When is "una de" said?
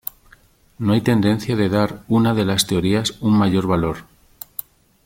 2.07-2.43